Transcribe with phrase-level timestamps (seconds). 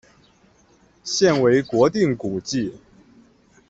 [1.03, 2.73] 现为国定古迹。